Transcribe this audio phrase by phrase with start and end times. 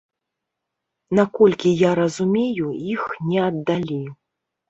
[1.19, 4.01] Наколькі я разумею, іх не аддалі.